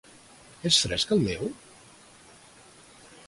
És 0.69 0.79
fresc, 0.85 1.13
el 1.17 1.21
meu? 1.27 1.45